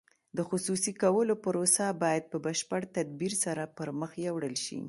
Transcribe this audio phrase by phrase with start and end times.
[0.37, 4.79] د خصوصي کولو پروسه باید په بشپړ تدبیر سره پرمخ یوړل شي.